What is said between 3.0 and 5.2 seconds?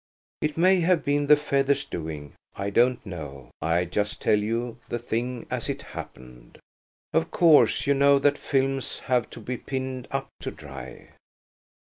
know. I just tell you the